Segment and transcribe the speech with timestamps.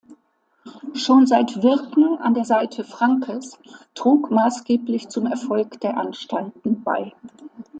[0.95, 3.59] Schon seit Wirken an der Seite Franckes
[3.93, 7.13] trug maßgeblich zum Erfolg der Anstalten bei.